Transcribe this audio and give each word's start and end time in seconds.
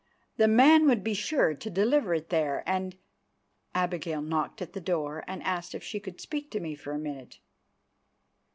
"The 0.37 0.47
man 0.47 0.87
would 0.87 1.03
be 1.03 1.13
sure 1.13 1.53
to 1.53 1.69
deliver 1.69 2.15
it 2.15 2.29
there, 2.29 2.63
and——" 2.65 2.97
Abigail 3.75 4.23
knocked 4.23 4.59
at 4.59 4.73
the 4.73 4.81
door 4.81 5.23
and 5.27 5.43
asked 5.43 5.75
if 5.75 5.83
she 5.83 5.99
could 5.99 6.19
speak 6.19 6.49
to 6.49 6.59
me 6.59 6.73
for 6.73 6.91
a 6.93 6.97
minute. 6.97 7.37